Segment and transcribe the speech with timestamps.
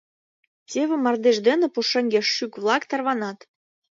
[0.71, 3.39] Теве мардеж дене пушеҥге шӱк-влак тарванат.